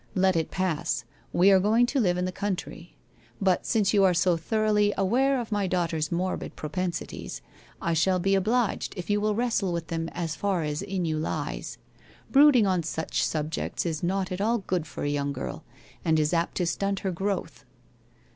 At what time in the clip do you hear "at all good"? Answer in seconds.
14.31-14.87